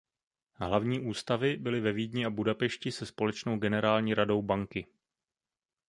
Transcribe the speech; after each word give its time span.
Hlavní 0.53 0.99
ústavy 0.99 1.57
byly 1.57 1.79
ve 1.79 1.91
Vídni 1.91 2.25
a 2.25 2.29
Budapešti 2.29 2.91
se 2.91 3.05
společnou 3.05 3.57
generální 3.57 4.13
radou 4.13 4.41
banky. 4.41 4.87